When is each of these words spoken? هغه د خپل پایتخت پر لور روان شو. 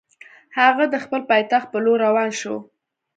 هغه 0.59 0.83
د 0.89 0.95
خپل 1.03 1.21
پایتخت 1.29 1.67
پر 1.71 1.79
لور 1.85 1.97
روان 2.07 2.29
شو. 2.39 2.55